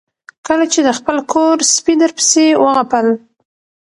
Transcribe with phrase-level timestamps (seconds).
[0.47, 3.07] کله چې د خپل کور سپي درپسې وغپل